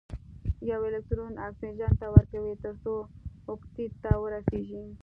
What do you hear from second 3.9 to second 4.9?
ته ورسیږي.